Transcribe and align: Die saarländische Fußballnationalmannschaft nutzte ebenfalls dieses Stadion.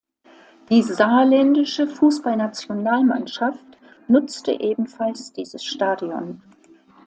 Die 0.71 0.81
saarländische 0.81 1.85
Fußballnationalmannschaft 1.85 3.63
nutzte 4.07 4.51
ebenfalls 4.59 5.31
dieses 5.31 5.63
Stadion. 5.63 6.41